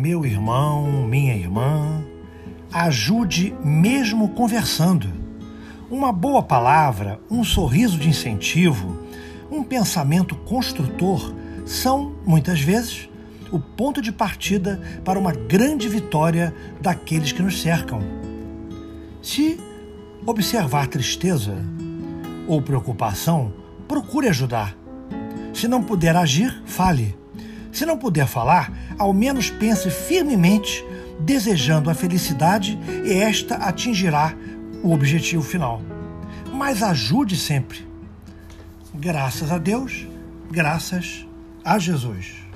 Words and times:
meu 0.00 0.24
irmão, 0.24 1.06
minha 1.06 1.36
irmã, 1.36 2.02
ajude 2.72 3.54
mesmo 3.62 4.30
conversando. 4.30 5.06
Uma 5.90 6.10
boa 6.10 6.42
palavra, 6.42 7.20
um 7.30 7.44
sorriso 7.44 7.98
de 7.98 8.08
incentivo, 8.08 8.98
um 9.50 9.62
pensamento 9.62 10.34
construtor 10.34 11.34
são, 11.66 12.14
muitas 12.24 12.62
vezes, 12.62 13.10
o 13.52 13.60
ponto 13.60 14.00
de 14.00 14.10
partida 14.10 14.80
para 15.04 15.18
uma 15.18 15.32
grande 15.32 15.86
vitória 15.86 16.54
daqueles 16.80 17.30
que 17.30 17.42
nos 17.42 17.60
cercam. 17.60 18.00
Se 19.20 19.60
observar 20.24 20.86
tristeza 20.86 21.58
ou 22.48 22.62
preocupação, 22.62 23.52
procure 23.86 24.28
ajudar. 24.28 24.74
Se 25.52 25.68
não 25.68 25.82
puder 25.82 26.16
agir, 26.16 26.62
fale. 26.64 27.19
Se 27.72 27.86
não 27.86 27.96
puder 27.96 28.26
falar, 28.26 28.72
ao 28.98 29.12
menos 29.12 29.50
pense 29.50 29.90
firmemente, 29.90 30.84
desejando 31.20 31.90
a 31.90 31.94
felicidade, 31.94 32.78
e 33.04 33.12
esta 33.12 33.56
atingirá 33.56 34.34
o 34.82 34.92
objetivo 34.92 35.42
final. 35.42 35.80
Mas 36.52 36.82
ajude 36.82 37.36
sempre. 37.36 37.86
Graças 38.94 39.50
a 39.50 39.58
Deus, 39.58 40.06
graças 40.50 41.26
a 41.64 41.78
Jesus. 41.78 42.49